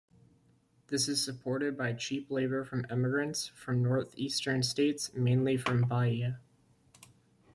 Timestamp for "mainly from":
5.13-5.83